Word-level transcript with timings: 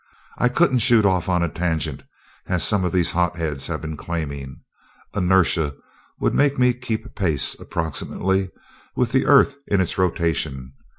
I 0.39 0.49
couldn't 0.49 0.79
shoot 0.79 1.05
off 1.05 1.29
on 1.29 1.43
a 1.43 1.47
tangent, 1.47 2.01
as 2.47 2.63
some 2.63 2.83
of 2.83 2.91
these 2.91 3.11
hot 3.11 3.37
heads 3.37 3.67
have 3.67 3.81
been 3.83 3.95
claiming. 3.95 4.61
Inertia 5.15 5.75
would 6.19 6.33
make 6.33 6.57
me 6.57 6.73
keep 6.73 7.13
pace, 7.13 7.53
approximately, 7.59 8.49
with 8.95 9.11
the 9.11 9.27
earth 9.27 9.57
in 9.67 9.79
its 9.79 9.99
rotation. 9.99 10.73